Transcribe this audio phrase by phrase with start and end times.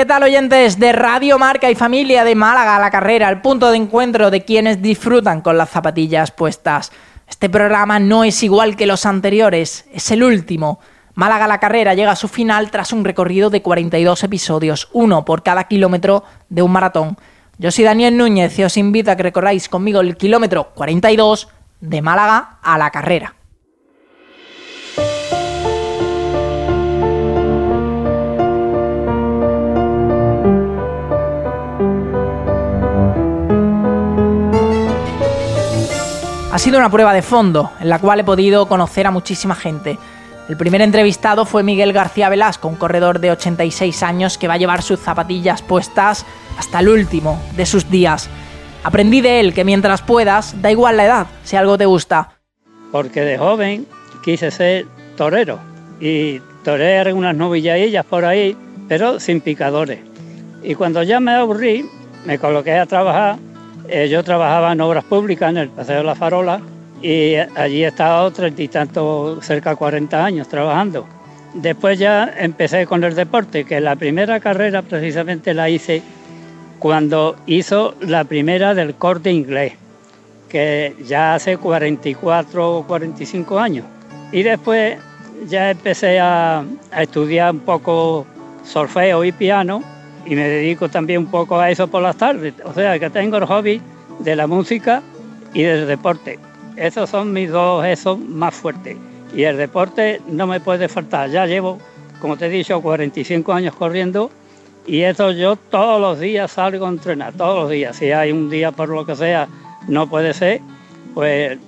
[0.00, 3.76] ¿Qué tal oyentes de Radio Marca y Familia de Málaga la carrera, el punto de
[3.76, 6.90] encuentro de quienes disfrutan con las zapatillas puestas?
[7.28, 10.80] Este programa no es igual que los anteriores, es el último.
[11.12, 15.42] Málaga la carrera llega a su final tras un recorrido de 42 episodios, uno por
[15.42, 17.18] cada kilómetro de un maratón.
[17.58, 21.48] Yo soy Daniel Núñez y os invito a que recorráis conmigo el kilómetro 42
[21.82, 23.34] de Málaga a la carrera.
[36.60, 39.98] Sido una prueba de fondo en la cual he podido conocer a muchísima gente.
[40.46, 44.58] El primer entrevistado fue Miguel García Velasco, un corredor de 86 años que va a
[44.58, 46.26] llevar sus zapatillas puestas
[46.58, 48.28] hasta el último de sus días.
[48.84, 52.32] Aprendí de él que mientras puedas, da igual la edad, si algo te gusta.
[52.92, 53.86] Porque de joven
[54.22, 54.84] quise ser
[55.16, 55.58] torero
[55.98, 58.54] y toré unas novilladillas por ahí,
[58.86, 60.00] pero sin picadores.
[60.62, 61.88] Y cuando ya me aburrí,
[62.26, 63.38] me coloqué a trabajar
[64.08, 66.60] yo trabajaba en obras públicas en el Paseo de la Farola
[67.02, 71.06] y allí he estado treinta y tanto, cerca de 40 años trabajando.
[71.54, 76.02] Después ya empecé con el deporte, que la primera carrera precisamente la hice
[76.78, 79.72] cuando hizo la primera del corte inglés,
[80.48, 83.86] que ya hace 44 o 45 años.
[84.30, 84.96] Y después
[85.48, 88.26] ya empecé a, a estudiar un poco
[88.62, 89.82] solfeo y piano
[90.26, 92.54] y me dedico también un poco a eso por las tardes.
[92.64, 93.80] O sea, que tengo el hobby
[94.20, 95.02] de la música
[95.54, 96.38] y del deporte.
[96.76, 98.96] Esos son mis dos esos más fuertes.
[99.34, 101.30] Y el deporte no me puede faltar.
[101.30, 101.78] Ya llevo,
[102.20, 104.30] como te he dicho, 45 años corriendo
[104.86, 107.96] y eso yo todos los días salgo a entrenar, todos los días.
[107.96, 109.48] Si hay un día por lo que sea
[109.88, 110.60] no puede ser,
[111.14, 111.58] pues,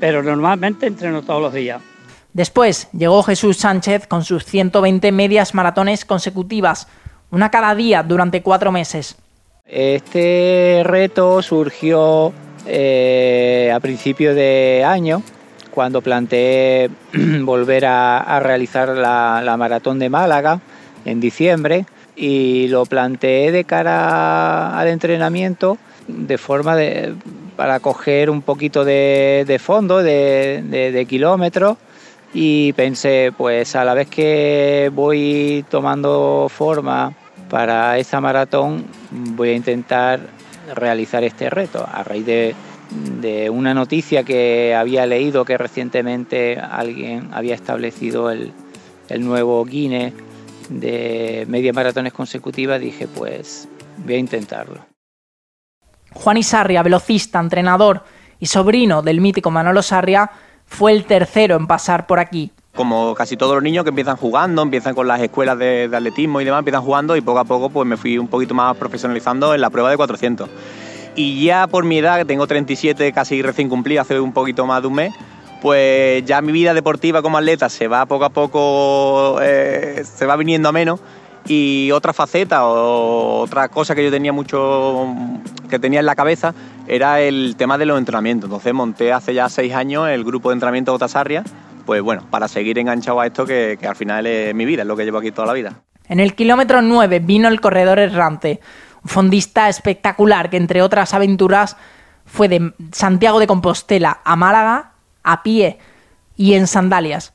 [0.00, 1.80] pero normalmente entreno todos los días.
[2.32, 6.86] Después llegó Jesús Sánchez con sus 120 medias maratones consecutivas
[7.30, 9.16] una cada día durante cuatro meses.
[9.66, 12.32] Este reto surgió
[12.66, 15.22] eh, a principio de año,
[15.70, 16.90] cuando planteé
[17.42, 20.60] volver a, realizar la, maratón de Málaga
[21.04, 21.84] en diciembre
[22.16, 27.14] y lo planteé de cara al entrenamiento de forma de,
[27.54, 31.76] para coger un poquito de, fondo, de, de kilómetros
[32.32, 37.14] y pensé, pues a la vez que voy tomando forma
[37.48, 40.20] para esta maratón, voy a intentar
[40.74, 42.54] realizar este reto a raíz de,
[43.50, 48.52] una noticia que había leído que recientemente alguien había establecido el,
[49.10, 50.14] el nuevo Guinness
[50.70, 53.68] de media maratones consecutivas, dije pues
[53.98, 54.86] voy a intentarlo.
[56.12, 58.04] Juan Isarria, velocista, entrenador
[58.40, 60.30] y sobrino del mítico Manolo Sarria,
[60.68, 62.52] fue el tercero en pasar por aquí.
[62.74, 66.44] Como casi todos los niños que empiezan jugando, empiezan con las escuelas de, atletismo y
[66.44, 69.60] demás, empiezan jugando y poco a poco pues me fui un poquito más profesionalizando en
[69.60, 70.48] la prueba de 400.
[71.16, 74.82] Y ya por mi edad, que tengo 37, casi recién cumplida, hace un poquito más
[74.82, 75.12] de un mes,
[75.60, 80.36] pues ya mi vida deportiva como atleta se va poco a poco, eh, se va
[80.36, 81.00] viniendo a menos
[81.48, 85.08] y otra faceta o otra cosa que yo tenía mucho,
[85.68, 86.54] que tenía en la cabeza,
[86.86, 88.48] era el tema de los entrenamientos.
[88.48, 91.42] Entonces monté hace ya seis años el grupo de entrenamiento Otasarria,
[91.86, 94.88] pues bueno, para seguir enganchado a esto que, que al final es mi vida, es
[94.88, 95.82] lo que llevo aquí toda la vida.
[96.08, 98.60] En el kilómetro 9 vino el corredor errante,
[99.02, 101.76] un fondista espectacular que entre otras aventuras
[102.26, 104.92] fue de Santiago de Compostela a Málaga
[105.22, 105.78] a pie
[106.36, 107.32] y en sandalias.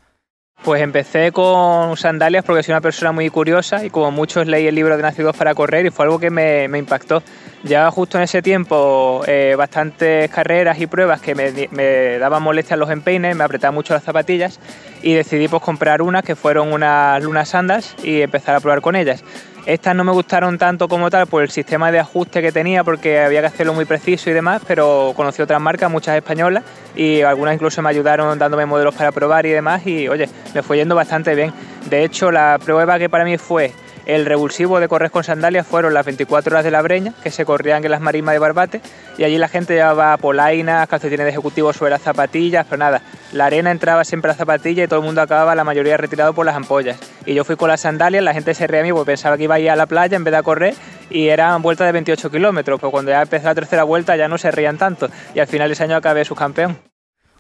[0.62, 4.76] Pues empecé con sandalias porque soy una persona muy curiosa y como muchos leí el
[4.76, 7.22] libro de Nacidos para Correr y fue algo que me, impactó.
[7.64, 12.90] Ya justo en ese tiempo eh, bastantes carreras y pruebas que me, daban molestias los
[12.92, 14.62] empeines, me apretaban mucho las zapatillas
[15.02, 18.96] y decidí pues comprar unas que fueron unas lunas sandas y empezar a probar con
[18.96, 19.22] ellas.
[19.66, 23.20] Estas no me gustaron tanto como tal por el sistema de ajuste que tenía, porque
[23.20, 26.64] había que hacerlo muy preciso y demás, pero conocí otras marcas, muchas españolas,
[26.96, 30.78] y algunas incluso me ayudaron dándome modelos para probar y demás, y oye, me fue
[30.78, 31.54] yendo bastante bien.
[31.90, 33.72] De hecho, la prueba que para mí fue
[34.06, 37.46] el revulsivo de correr con sandalias fueron las 24 horas de la Breña, que se
[37.46, 38.82] corrían en las marismas de Barbate,
[39.18, 43.02] y allí la gente llevaba polainas, calcetines de ejecutivo sobre las zapatillas, pero nada,
[43.32, 46.34] la arena entraba siempre a la zapatilla y todo el mundo acababa, la mayoría retirado
[46.34, 46.98] por las ampollas.
[47.26, 49.44] Y yo fui con las sandalias, la gente se reía a mí porque pensaba que
[49.44, 50.76] iba a ir a la playa en vez de a correr,
[51.10, 54.38] y eran vueltas de 28 kilómetros, pero cuando ya empezó la tercera vuelta ya no
[54.38, 56.93] se reían tanto, y al final ese año acabé subcampeón.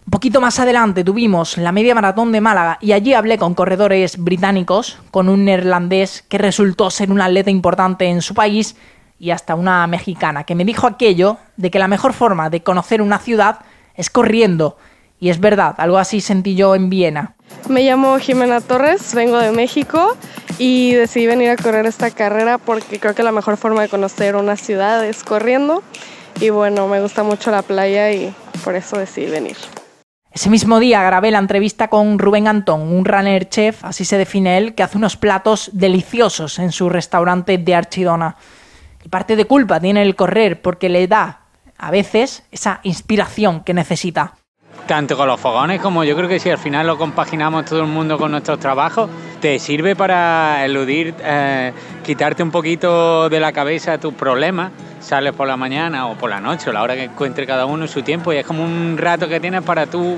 [0.06, 4.18] Un poquito más adelante tuvimos la media maratón de Málaga y allí hablé con corredores
[4.18, 8.76] británicos, con un neerlandés que resultó ser un atleta importante en su país
[9.18, 13.02] y hasta una mexicana que me dijo aquello de que la mejor forma de conocer
[13.02, 13.62] una ciudad
[13.96, 14.78] es corriendo.
[15.22, 17.36] Y es verdad, algo así sentí yo en Viena.
[17.70, 20.18] Me llamo Jimena Torres, vengo de México
[20.58, 24.36] y decidí venir a correr esta carrera porque creo que la mejor forma de conocer
[24.36, 25.82] una ciudad es corriendo
[26.42, 28.36] y bueno, me gusta mucho la playa y
[28.66, 29.56] por eso decidí venir.
[30.34, 34.58] Ese mismo día grabé la entrevista con Rubén Antón, un runner chef, así se define
[34.58, 38.36] él, que hace unos platos deliciosos en su restaurante de Archidona.
[39.06, 41.42] Y parte de culpa tiene el correr porque le da,
[41.78, 44.34] a veces, esa inspiración que necesita.
[44.88, 47.88] Tanto con los fogones como yo creo que si al final lo compaginamos todo el
[47.88, 51.72] mundo con nuestros trabajos, te sirve para eludir, eh,
[52.04, 56.40] quitarte un poquito de la cabeza tus problemas sales por la mañana o por la
[56.40, 59.28] noche o la hora que encuentre cada uno su tiempo y es como un rato
[59.28, 60.18] que tienes para tú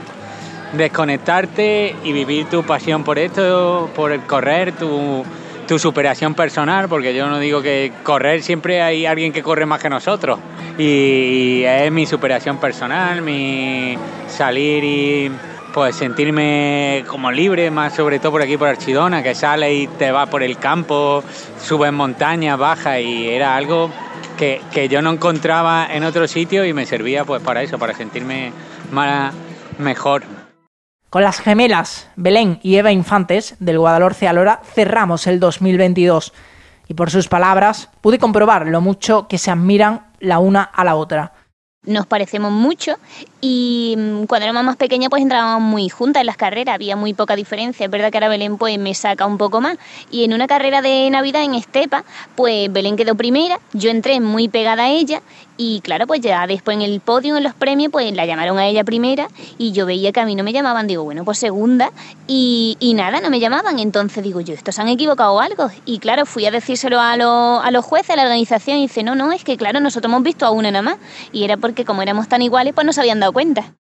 [0.74, 5.24] desconectarte y vivir tu pasión por esto, por el correr, tu,
[5.68, 9.82] tu superación personal, porque yo no digo que correr siempre hay alguien que corre más
[9.82, 10.40] que nosotros
[10.78, 13.98] y es mi superación personal, mi
[14.28, 15.32] salir y
[15.76, 20.10] pues sentirme como libre, más sobre todo por aquí por Archidona, que sale y te
[20.10, 21.22] va por el campo,
[21.62, 23.92] subes montañas, baja y era algo
[24.38, 28.54] que, yo no encontraba en otro sitio y me servía pues para eso, para sentirme
[28.94, 29.34] más,
[29.78, 30.24] mejor.
[31.10, 36.32] Con las gemelas Belén y Eva Infantes del Guadalhorce Alora cerramos el 2022
[36.88, 40.96] y por sus palabras pude comprobar lo mucho que se admiran la una a la
[40.96, 41.34] otra
[41.86, 42.98] nos parecemos mucho
[43.48, 47.14] y mm, cuando era más pequeña pues entrábamos muy juntas en las carreras, había muy
[47.14, 49.78] poca diferencia, es verdad que ahora Belén pues me saca un poco más.
[50.10, 54.48] Y en una carrera de Navidad en Estepa pues Belén quedó primera, yo entré muy
[54.48, 55.22] pegada a ella.
[55.58, 58.66] Y claro pues ya después en el podio, en los premios pues la llamaron a
[58.66, 59.28] ella primera.
[59.60, 61.92] Y yo veía que a mí no me llamaban, digo bueno pues segunda
[62.28, 66.48] y, nada, no me llamaban, entonces digo yo, estos han equivocado algo y claro fui
[66.48, 68.78] a decírselo a, a los jueces, a la organización.
[68.78, 70.98] Y dice no, no, es que claro nosotros hemos visto a una nada más
[71.32, 73.76] y era porque que como éramos tan iguales, pues no se habían dado cuenta.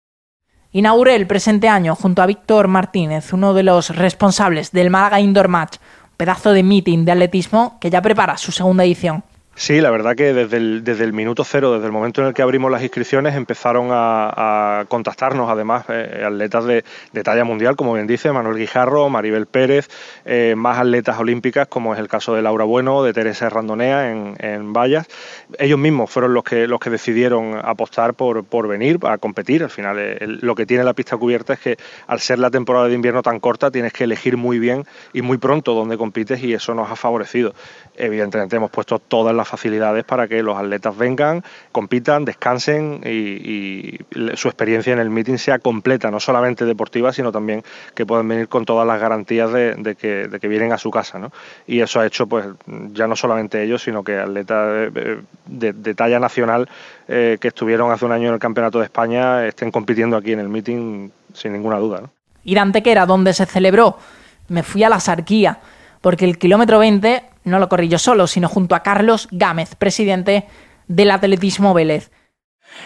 [0.73, 5.47] Inauguré el presente año junto a Víctor Martínez, uno de los responsables del Málaga Indoor
[5.47, 5.77] Match,
[6.17, 9.23] pedazo de meeting de atletismo que ya prepara su segunda edición.
[9.57, 12.33] Sí, la verdad que desde el, desde el minuto cero, desde el momento en el
[12.33, 16.83] que abrimos las inscripciones, empezaron a, contactarnos además eh, atletas de,
[17.23, 19.87] talla mundial, como bien dice Manuel Guijarro, Maribel Pérez,
[20.25, 24.35] eh, más atletas olímpicas, como es el caso de Laura Bueno, de Teresa Randonea en,
[24.39, 25.07] en Vallas.
[25.57, 29.63] Ellos mismos fueron los que, los que decidieron apostar por, por venir a competir.
[29.63, 31.77] Al final, eh, lo que tiene la pista cubierta es que
[32.07, 35.37] al ser la temporada de invierno tan corta, tienes que elegir muy bien y muy
[35.37, 37.53] pronto dónde compites y eso nos ha favorecido.
[37.95, 43.97] Evidentemente hemos puesto todas las facilidades para que los atletas vengan, compitan, descansen y,
[44.35, 47.63] su experiencia en el meeting sea completa, no solamente deportiva, sino también
[47.93, 51.19] que puedan venir con todas las garantías de, que, vienen a su casa.
[51.19, 51.31] ¿no?
[51.67, 52.45] Y eso ha hecho, pues,
[52.91, 54.93] ya no solamente ellos, sino que atletas
[55.45, 56.67] de, talla nacional
[57.07, 60.39] eh, que estuvieron hace un año en el Campeonato de España estén compitiendo aquí en
[60.39, 62.01] el meeting sin ninguna duda.
[62.01, 62.09] ¿no?
[62.43, 63.97] Ir que era donde se celebró,
[64.49, 65.59] me fui a la Sarquía,
[66.01, 70.45] porque el kilómetro 20 no lo corrí yo solo, sino junto a Carlos Gámez, presidente
[70.87, 72.11] del Atletismo Vélez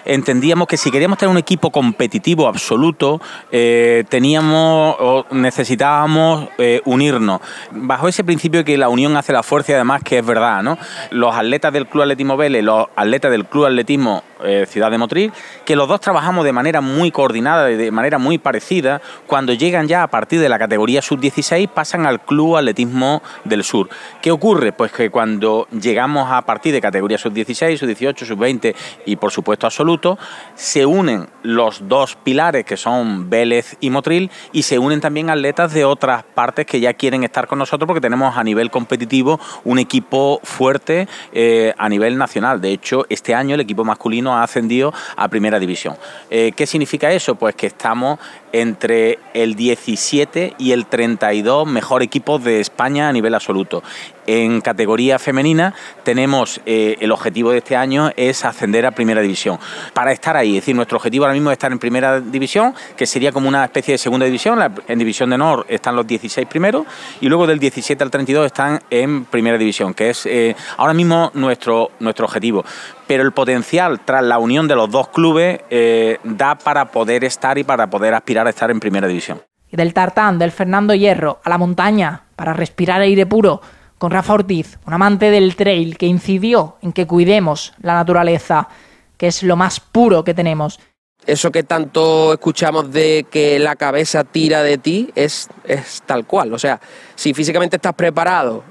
[0.06, 3.21] entendíamos que si queríamos tener un equipo competitivo absoluto,
[3.51, 7.41] eh, teníamos o necesitábamos eh, unirnos.
[7.71, 10.77] Bajo ese principio que la unión hace la fuerza y además que es verdad, ¿no?
[11.12, 15.31] Los atletas del Club Atletismo Vélez, los atletas del Club Atletismo eh, Ciudad de Motril,
[15.65, 19.88] que los dos trabajamos de manera muy coordinada y de manera muy parecida, cuando llegan
[19.88, 23.89] ya a partir de la categoría sub-16 pasan al Club Atletismo del Sur.
[24.21, 24.71] ¿Qué ocurre?
[24.71, 30.17] Pues que cuando llegamos a partir de categoría sub-16, sub-18, sub-20 y por supuesto absoluto,
[30.55, 35.74] se unen los dos pilares que son Vélez y Motril y se unen también atletas
[35.74, 39.79] de otras partes que ya quieren estar con nosotros porque tenemos a nivel competitivo un
[39.79, 42.62] equipo fuerte eh, a nivel nacional.
[42.62, 45.95] De hecho, este año el equipo masculino ha ascendido a primera división.
[46.29, 47.36] Eh, ¿Qué significa eso?
[47.36, 48.19] Pues que estamos
[48.51, 53.83] entre el 17 y el 32 mejor equipos de España a nivel absoluto.
[54.31, 59.57] En categoría femenina tenemos eh, el objetivo de este año es ascender a primera división.
[59.91, 63.07] Para estar ahí, es decir, nuestro objetivo ahora mismo es estar en primera división, que
[63.07, 64.59] sería como una especie de segunda división.
[64.88, 66.86] En división de honor están los 16 primeros
[67.21, 71.31] y luego del 17 al 32 están en primera división, que es eh, ahora mismo
[71.33, 72.63] nuestro, nuestro objetivo.
[73.07, 77.57] Pero el potencial tras la unión de los dos clubes eh, da para poder estar
[77.57, 79.41] y para poder aspirar a estar en primera división.
[79.71, 83.62] Y del tartán, del Fernando Hierro, a la montaña, para respirar aire puro
[84.00, 88.70] con Rafa Ortiz, un amante del trail que incidió en que cuidemos la naturaleza,
[89.18, 90.79] que es lo más puro que tenemos.
[91.25, 96.53] Eso que tanto escuchamos de que la cabeza tira de ti es, es tal cual.
[96.53, 96.79] O sea,
[97.13, 98.63] si físicamente estás preparado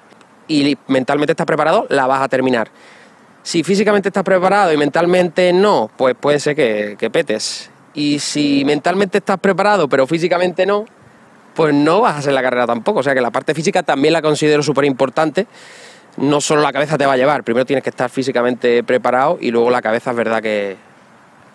[0.49, 2.71] y mentalmente estás preparado, la vas a terminar.
[3.43, 7.71] Si físicamente estás preparado y mentalmente no, pues puede ser que, que petes.
[7.93, 10.87] Y si mentalmente estás preparado pero físicamente no,
[11.59, 13.01] pues no vas a hacer la carrera tampoco.
[13.01, 15.49] O sea que la parte física también la considero súper importante.
[16.17, 19.51] No solo la cabeza te va a llevar, primero tienes que estar físicamente preparado y
[19.51, 20.77] luego la cabeza es verdad que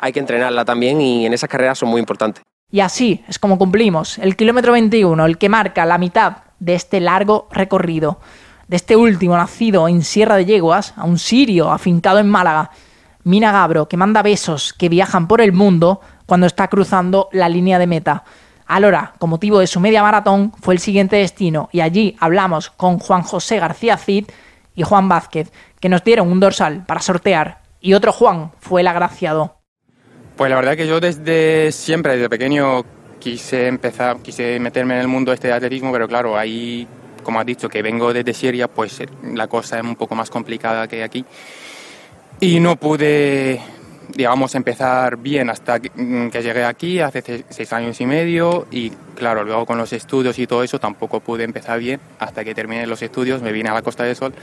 [0.01, 2.43] hay que entrenarla también y en esas carreras son muy importantes.
[2.69, 6.99] Y así es como cumplimos el kilómetro 21, el que marca la mitad de este
[6.99, 8.19] largo recorrido.
[8.67, 12.71] De este último nacido en Sierra de Yeguas, a un sirio afincado en Málaga,
[13.23, 17.79] Mina Gabro, que manda besos que viajan por el mundo cuando está cruzando la línea
[17.79, 18.25] de meta.
[18.65, 22.99] Alora, con motivo de su media maratón, fue el siguiente destino y allí hablamos con
[22.99, 24.25] Juan José García Cid
[24.75, 28.87] y Juan Vázquez, que nos dieron un dorsal para sortear y otro Juan fue el
[28.87, 29.57] agraciado.
[30.35, 32.83] Pues la verdad que yo desde siempre, desde pequeño,
[33.19, 36.87] quise empezar, quise meterme en el mundo este de atletismo, pero claro, ahí,
[37.23, 40.29] como has dicho, que vengo desde Siria, pues eh, la cosa es un poco más
[40.29, 41.23] complicada que aquí.
[42.39, 43.61] Y no pude,
[44.15, 49.43] digamos, empezar bien hasta que, mm, llegué aquí hace seis años y medio y claro,
[49.43, 53.01] luego con los estudios y todo eso tampoco pude empezar bien hasta que terminé los
[53.01, 54.33] estudios, me vine a la Costa del Sol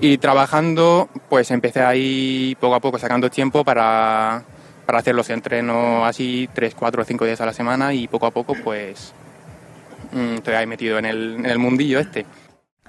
[0.00, 4.42] y trabajando pues empecé ahí poco a poco sacando tiempo para,
[4.84, 8.30] para hacer los entrenos así tres, cuatro, cinco días a la semana y poco a
[8.30, 9.12] poco pues
[10.12, 12.26] mm, estoy ahí metido en el, en el mundillo este.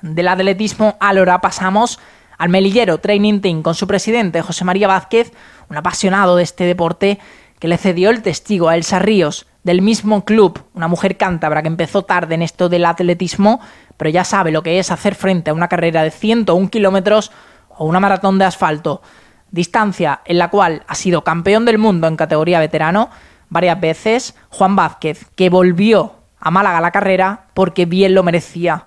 [0.02, 2.00] Del atletismo a Lora pasamos
[2.38, 5.32] al Melillero Training Team con su presidente José María Vázquez,
[5.70, 7.20] un apasionado de este deporte
[7.60, 11.68] que le cedió el testigo a Elsa Ríos, del mismo club, una mujer cántabra que
[11.68, 13.60] empezó tarde en esto del atletismo,
[13.98, 17.32] pero ya sabe lo que es hacer frente a una carrera de 101 kilómetros
[17.70, 19.02] o una maratón de asfalto,
[19.50, 23.10] distancia en la cual ha sido campeón del mundo en categoría veterano
[23.50, 28.86] varias veces, Juan Vázquez, que volvió a Málaga la carrera porque bien lo merecía.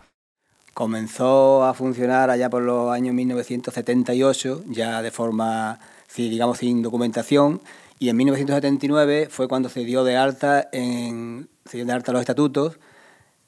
[0.78, 5.80] Comenzó a funcionar allá por los años 1978, ya de forma,
[6.16, 7.60] digamos, sin documentación,
[7.98, 12.20] y en 1979 fue cuando se dio de alta, en, se dio de alta los
[12.20, 12.78] estatutos,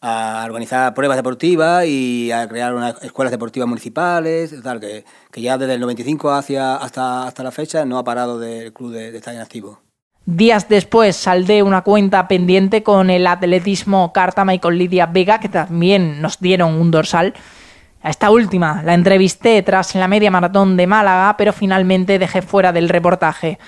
[0.00, 5.58] a organizar pruebas deportivas y a crear unas escuelas deportivas municipales, tal, que, que ya
[5.58, 9.18] desde el 95 hacia, hasta, hasta la fecha no ha parado del club de, de
[9.18, 9.82] estar en activo.
[10.24, 15.50] Días después saldé una cuenta pendiente con el atletismo Cártama y con Lidia Vega, que
[15.50, 17.34] también nos dieron un dorsal.
[18.00, 22.72] A esta última la entrevisté tras la media maratón de Málaga, pero finalmente dejé fuera
[22.72, 23.58] del reportaje.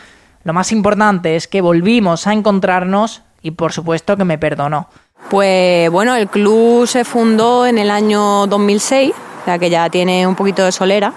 [0.45, 4.89] Lo más importante es que volvimos a encontrarnos y por supuesto que me perdonó.
[5.31, 9.13] Pues bueno, el club se fundó en el año 2006,
[9.47, 11.13] o que ya tiene un poquito de solera.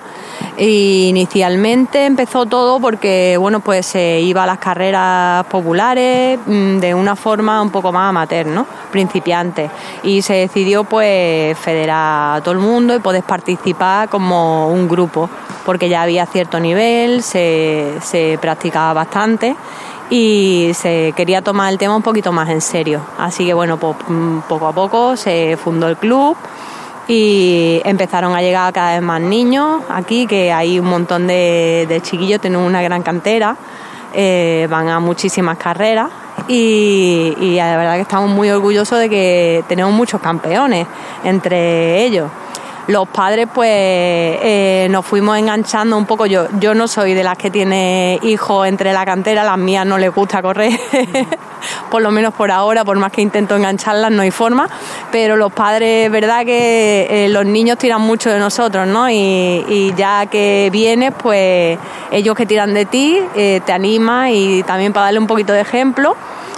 [0.58, 6.94] Y inicialmente empezó todo porque bueno, pues se iba a las carreras populares mm, de
[6.94, 8.66] una forma un poco más amateur, ¿no?
[8.92, 9.70] Principiante.
[10.04, 15.30] Y se decidió pues federar a todo el mundo y poder participar como un grupo,
[15.66, 19.56] porque ya había cierto nivel, se, se practicaba bastante
[20.10, 23.02] y se quería tomar el tema un poquito más en serio.
[23.18, 26.38] Así que bueno, pues mm, poco a poco se fundó el club
[27.08, 32.02] y empezaron a llegar cada vez más niños aquí, que hay un montón de, de
[32.02, 33.56] chiquillos, tenemos una gran cantera,
[34.14, 36.10] eh, van a muchísimas carreras
[36.48, 40.88] y, y la verdad que estamos muy orgullosos de que tenemos muchos campeones
[41.24, 42.30] entre ellos
[42.88, 46.26] los padres pues eh, nos fuimos enganchando un poco.
[46.26, 49.98] Yo, yo no soy de las que tiene hijos entre la cantera, las mías no
[49.98, 50.80] les gusta correr,
[51.92, 54.70] por lo menos por ahora, por más que intento engancharlas, no hay forma.
[55.12, 59.10] Pero los padres, verdad que eh, los niños tiran mucho de nosotros, ¿no?
[59.10, 61.78] Y, ya que vienes, pues
[62.12, 65.62] ellos que tiran de ti, eh, te animan y también para darle un poquito de
[65.62, 66.16] ejemplo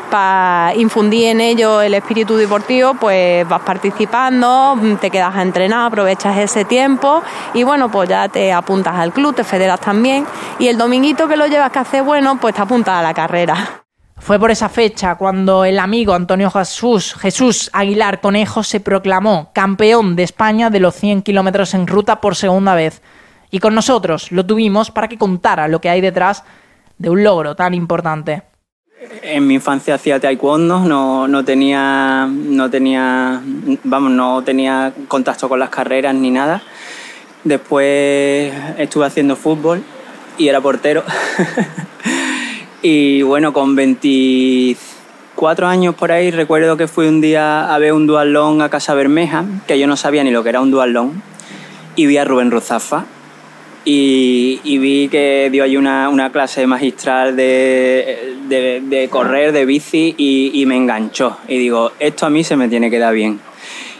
[0.07, 6.37] para infundir en ellos el espíritu deportivo, pues vas participando, te quedas a entrenar, aprovechas
[6.37, 7.21] ese tiempo
[7.53, 10.25] y bueno, pues ya te apuntas al club, te federas también
[10.59, 13.83] y el dominguito que lo llevas que hace bueno, pues te apuntas a la carrera.
[14.19, 20.15] Fue por esa fecha cuando el amigo Antonio Jesús, Jesús Aguilar Conejo se proclamó campeón
[20.15, 23.01] de España de los 100 kilómetros en ruta por segunda vez.
[23.51, 26.43] Y con nosotros lo tuvimos para que contara lo que hay detrás
[26.97, 28.43] de un logro tan importante.
[29.29, 33.41] En mi infancia hacía taekwondo, no, no, tenía, no tenía,
[33.83, 36.61] vamos, no tenía contacto con las carreras ni nada.
[37.43, 39.83] Después estuve haciendo fútbol
[40.37, 41.03] y era portero.
[42.81, 48.07] y bueno, con 24 años por ahí recuerdo que fui un día a ver un
[48.07, 51.21] dualón a Casa Bermeja, que yo no sabía ni lo que era un dualón,
[51.97, 53.05] y vi a Rubén Ruzafa
[53.89, 59.65] y, y vi que dio ahí una, una clase magistral de, de, de correr, de
[59.65, 61.37] bici y, y me enganchó.
[61.47, 63.39] Y digo, esto a mí se me tiene que dar bien.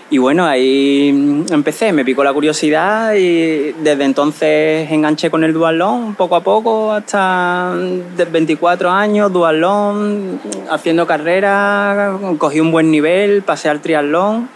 [0.10, 6.15] Y bueno, ahí empecé, me picó la curiosidad y desde entonces enganché con el dualón
[6.15, 13.70] poco a poco hasta de 24 años, dualón, haciendo carrera, cogí un buen nivel, pasé
[13.70, 14.50] al triatlón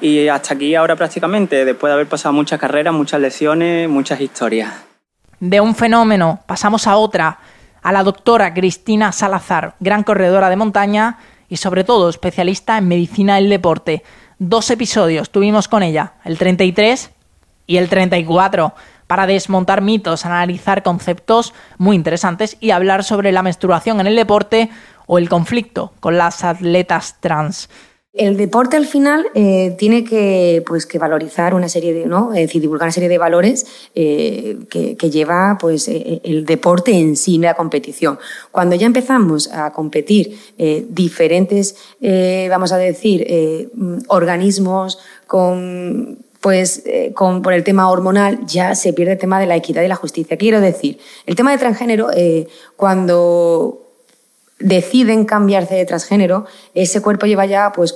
[0.00, 4.72] y hasta aquí ahora prácticamente, después de haber pasado muchas carreras, muchas lesiones, muchas historias.
[5.40, 7.38] De un fenómeno pasamos a otra,
[7.82, 13.36] a la doctora Cristina Salazar, gran corredora de montaña y sobre todo especialista en medicina
[13.36, 14.02] del deporte
[14.38, 17.10] dos episodios tuvimos con ella, el 33
[17.66, 18.74] y el 34,
[19.06, 24.70] para desmontar mitos, analizar conceptos muy interesantes y hablar sobre la menstruación en el deporte
[25.06, 27.68] o el conflicto con las atletas trans.
[28.18, 32.34] El deporte al final eh, tiene que, pues, que valorizar una serie de, ¿no?
[32.34, 36.90] Es decir, divulgar una serie de valores eh, que, que, lleva pues, eh, el deporte
[36.90, 38.18] en sí, la competición.
[38.50, 43.70] Cuando ya empezamos a competir eh, diferentes, eh, vamos a decir,
[44.08, 44.98] organismos
[45.28, 46.84] con pues
[47.14, 49.96] con, por el tema hormonal ya se pierde el tema de la equidad y la
[49.96, 50.36] justicia.
[50.36, 52.08] Quiero decir, el tema de transgénero,
[52.76, 53.87] cuando
[54.58, 57.94] deciden cambiarse de transgénero, ese cuerpo lleva ya, pues,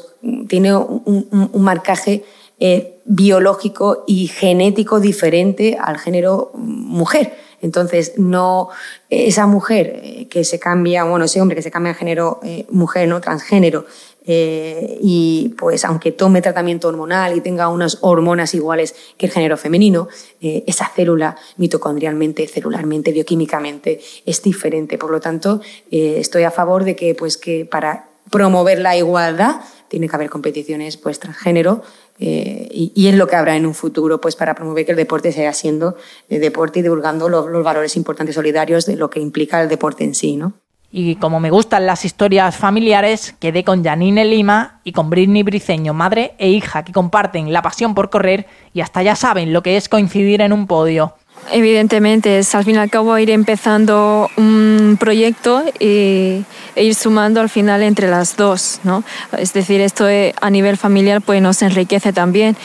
[0.48, 2.24] tiene un, marcaje
[2.60, 7.34] eh, biológico y genético diferente al género mujer.
[7.62, 8.68] Entonces, no
[9.08, 12.66] esa mujer eh, que se cambia, bueno, ese hombre que se cambia de género eh,
[12.68, 13.86] mujer, no transgénero,
[14.24, 19.56] eh, y pues aunque tome tratamiento hormonal y tenga unas hormonas iguales que el género
[19.56, 20.08] femenino,
[20.40, 24.96] eh, esa célula mitocondrialmente, celularmente, bioquímicamente es diferente.
[24.96, 29.56] Por lo tanto, eh, estoy a favor de que, pues, que para promover la igualdad
[29.88, 31.82] tiene que haber competiciones pues, transgénero
[32.18, 35.32] eh, y, es lo que habrá en un futuro pues, para promover que el deporte
[35.32, 35.96] siga siendo
[36.28, 40.14] deporte y divulgando los, los valores importantes solidarios de lo que implica el deporte en
[40.14, 40.36] sí.
[40.36, 40.52] ¿no?
[40.94, 45.94] Y como me gustan las historias familiares, quedé con Janine Lima y con Britney Briceño,
[45.94, 49.78] madre e hija, que comparten la pasión por correr y hasta ya saben lo que
[49.78, 51.14] es coincidir en un podio.
[51.50, 56.44] Evidentemente, es al fin y al cabo ir empezando un proyecto y,
[56.76, 59.02] e ir sumando al final entre las dos, ¿no?
[59.36, 60.06] Es decir, esto
[60.40, 62.56] a nivel familiar pues nos enriquece también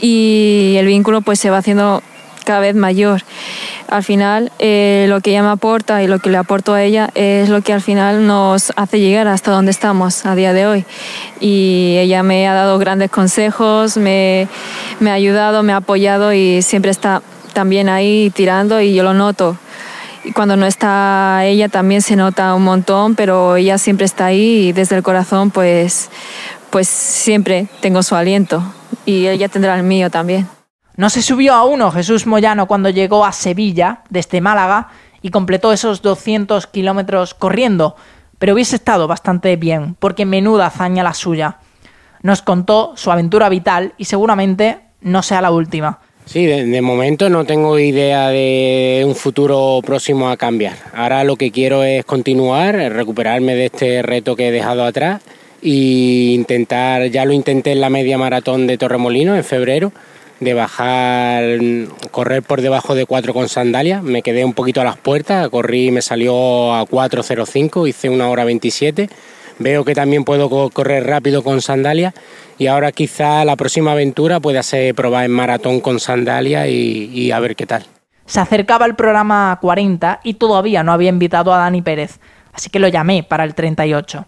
[0.00, 2.02] y el vínculo pues se va haciendo
[2.44, 3.22] cada vez mayor.
[3.88, 7.10] Al final, eh, lo que ella me aporta y lo que le aporto a ella
[7.14, 10.84] es lo que al final nos hace llegar hasta donde estamos a día de hoy.
[11.40, 14.48] Y ella me ha dado grandes consejos, me,
[15.00, 17.22] me ha ayudado, me ha apoyado y siempre está
[17.58, 19.56] también ahí tirando y yo lo noto.
[20.22, 24.68] Y cuando no está ella también se nota un montón, pero ella siempre está ahí
[24.68, 26.08] y desde el corazón pues,
[26.70, 28.62] pues siempre tengo su aliento
[29.04, 30.46] y ella tendrá el mío también.
[30.94, 34.90] No se subió a uno Jesús Moyano cuando llegó a Sevilla desde Málaga
[35.20, 37.96] y completó esos 200 kilómetros corriendo,
[38.38, 41.56] pero hubiese estado bastante bien, porque menuda hazaña la suya.
[42.22, 45.98] Nos contó su aventura vital y seguramente no sea la última.
[46.28, 50.76] Sí, de, de, momento no tengo idea de un futuro próximo a cambiar.
[50.92, 55.22] Ahora lo que quiero es continuar, recuperarme de este reto que he dejado atrás
[55.62, 59.90] e intentar, ya lo intenté en la media maratón de Torremolino en febrero,
[60.38, 61.44] de bajar,
[62.10, 64.02] correr por debajo de 4 con sandalias.
[64.02, 68.44] Me quedé un poquito a las puertas, corrí, me salió a 4.05, hice una hora
[68.44, 69.08] 27.
[69.60, 72.12] Veo que también puedo correr rápido con sandalias
[72.58, 77.30] y ahora quizá la próxima aventura pueda ser probar en maratón con sandalias y, y
[77.30, 77.86] a ver qué tal.
[78.26, 82.20] Se acercaba el programa 40 y todavía no había invitado a Dani Pérez,
[82.52, 84.26] así que lo llamé para el 38.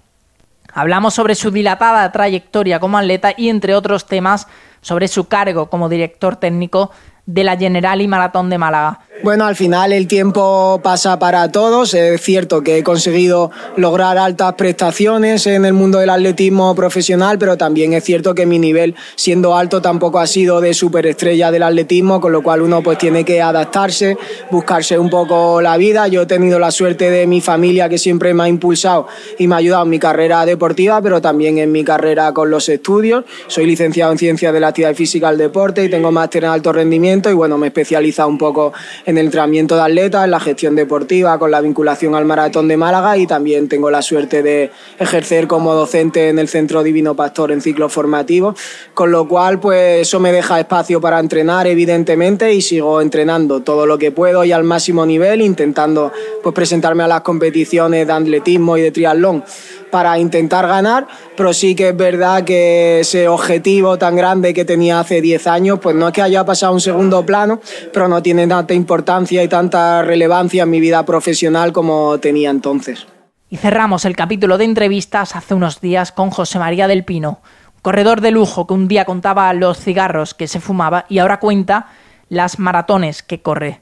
[0.73, 4.47] Hablamos sobre su dilatada trayectoria como atleta y entre otros temas
[4.81, 6.91] sobre su cargo como director técnico
[7.33, 9.01] de la General y Maratón de Málaga.
[9.23, 11.93] Bueno, al final el tiempo pasa para todos.
[11.93, 17.59] Es cierto que he conseguido lograr altas prestaciones en el mundo del atletismo profesional, pero
[17.59, 22.19] también es cierto que mi nivel, siendo alto, tampoco ha sido de superestrella del atletismo,
[22.19, 24.17] con lo cual uno pues tiene que adaptarse,
[24.51, 26.09] buscarse un poco la vida.
[26.09, 29.07] Yo he tenido la suerte de mi familia que siempre me ha impulsado
[29.39, 32.71] y me ha ayudado en mi carrera deportiva, pero también en mi carrera con los
[32.71, 33.27] estudios.
[33.49, 36.73] Soy licenciado en Ciencias de la Actividad Física del Deporte y tengo máster en alto
[36.73, 38.73] rendimiento y bueno, me he especializado un poco
[39.05, 42.77] en el entrenamiento de atletas, en la gestión deportiva, con la vinculación al Maratón de
[42.77, 47.53] Málaga y también tengo la suerte de ejercer como docente en el Centro Divino Pastor
[47.53, 48.59] en ciclos formativos,
[48.95, 53.85] con lo cual pues eso me deja espacio para entrenar evidentemente y sigo entrenando todo
[53.85, 58.79] lo que puedo y al máximo nivel, intentando pues presentarme a las competiciones de atletismo
[58.79, 59.45] y de triatlón
[59.91, 65.01] para intentar ganar, pero sí que es verdad que ese objetivo tan grande que tenía
[65.01, 67.61] hace 10 años, pues no es que haya pasado a un segundo plano,
[67.93, 73.07] pero no tiene tanta importancia y tanta relevancia en mi vida profesional como tenía entonces.
[73.49, 77.41] Y cerramos el capítulo de entrevistas hace unos días con José María del Pino,
[77.83, 81.89] corredor de lujo que un día contaba los cigarros que se fumaba y ahora cuenta
[82.29, 83.81] las maratones que corre.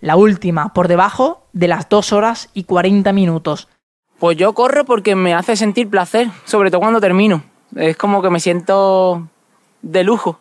[0.00, 3.68] La última por debajo de las 2 horas y 40 minutos.
[4.22, 7.42] Pues yo corro porque me hace sentir placer, sobre todo cuando termino.
[7.74, 9.26] Es como que me siento
[9.82, 10.38] de lujo.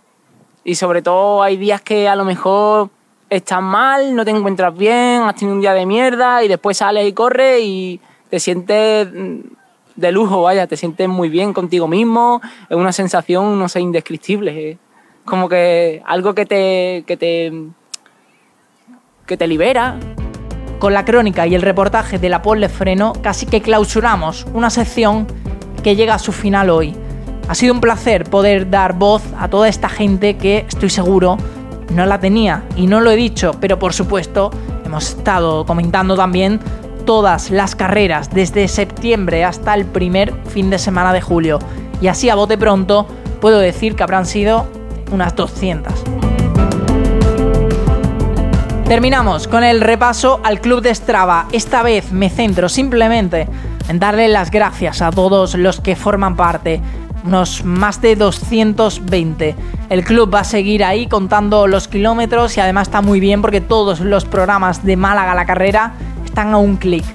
[0.63, 2.91] Y sobre todo hay días que a lo mejor
[3.28, 7.08] estás mal, no te encuentras bien, has tenido un día de mierda y después sales
[7.08, 9.08] y corres y te sientes
[9.96, 12.39] de lujo, vaya, te sientes muy bien contigo mismo,
[12.70, 14.78] es una sensación, no sé, indescriptible.
[15.26, 17.52] Como que algo que te, que te,
[19.26, 19.98] que te libera.
[20.82, 25.28] Con la crónica y el reportaje de la Pole Freno casi que clausuramos una sección
[25.84, 26.96] que llega a su final hoy.
[27.48, 31.38] Ha sido un placer poder dar voz a toda esta gente que estoy seguro
[31.94, 34.50] no la tenía y no lo he dicho, pero por supuesto
[34.84, 36.60] hemos estado comentando también
[37.06, 41.60] todas las carreras desde septiembre hasta el primer fin de semana de julio.
[42.02, 43.06] Y así a bote pronto
[43.39, 44.65] puedo decir que habrán sido
[45.12, 46.11] unas 200.
[48.92, 51.48] Terminamos con el repaso al club de Strava.
[51.54, 53.48] Esta vez me centro simplemente
[53.88, 56.82] en darle las gracias a todos los que forman parte.
[57.24, 59.56] Unos más de 220.
[59.90, 63.62] El club va a seguir ahí contando los kilómetros y además está muy bien porque
[63.62, 65.94] todos los programas de Málaga la carrera
[66.26, 67.06] están a un clic.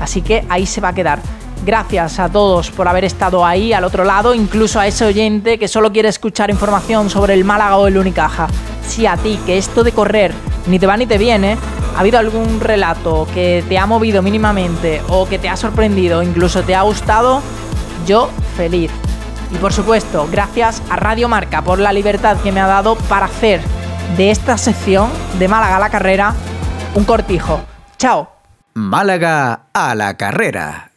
[0.00, 1.18] Así que ahí se va a quedar.
[1.66, 5.66] Gracias a todos por haber estado ahí al otro lado, incluso a ese oyente que
[5.66, 8.46] solo quiere escuchar información sobre el Málaga o el Unicaja.
[8.86, 10.32] Si a ti, que esto de correr
[10.68, 11.56] ni te va ni te viene,
[11.96, 16.62] ha habido algún relato que te ha movido mínimamente o que te ha sorprendido, incluso
[16.62, 17.42] te ha gustado,
[18.06, 18.90] yo feliz.
[19.50, 23.26] Y por supuesto, gracias a Radio Marca por la libertad que me ha dado para
[23.26, 23.60] hacer
[24.16, 26.34] de esta sección de Málaga a la carrera
[26.94, 27.60] un cortijo.
[27.96, 28.30] Chao.
[28.74, 30.87] Málaga a la carrera.